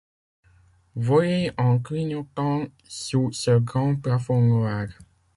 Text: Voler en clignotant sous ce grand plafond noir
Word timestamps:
Voler 0.95 1.51
en 1.59 1.77
clignotant 1.77 2.65
sous 2.89 3.31
ce 3.33 3.59
grand 3.59 3.95
plafond 3.95 4.41
noir 4.41 4.87